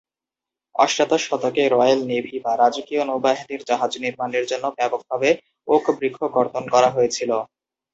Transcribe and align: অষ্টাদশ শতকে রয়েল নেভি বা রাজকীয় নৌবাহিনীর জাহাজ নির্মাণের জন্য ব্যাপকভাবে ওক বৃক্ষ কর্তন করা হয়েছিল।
অষ্টাদশ 0.75 1.21
শতকে 1.27 1.63
রয়েল 1.69 1.99
নেভি 2.07 2.37
বা 2.45 2.51
রাজকীয় 2.55 3.03
নৌবাহিনীর 3.05 3.61
জাহাজ 3.69 3.91
নির্মাণের 4.03 4.45
জন্য 4.51 4.65
ব্যাপকভাবে 4.77 5.29
ওক 5.67 5.85
বৃক্ষ 5.99 6.19
কর্তন 6.35 6.63
করা 6.73 6.89
হয়েছিল। 6.95 7.31